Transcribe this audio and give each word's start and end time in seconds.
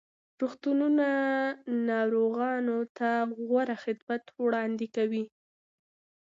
روغتونونه 0.41 1.07
ناروغانو 1.89 2.77
ته 2.97 3.09
غوره 3.47 3.75
خدمات 3.83 4.23
وړاندې 4.43 4.87
کوي. 4.95 5.25